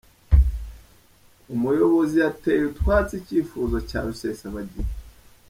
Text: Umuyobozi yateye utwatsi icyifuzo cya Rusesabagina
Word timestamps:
Umuyobozi 1.53 2.15
yateye 2.23 2.63
utwatsi 2.65 3.13
icyifuzo 3.17 3.77
cya 3.89 3.99
Rusesabagina 4.07 4.89